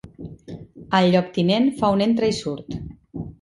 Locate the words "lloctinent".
1.15-1.69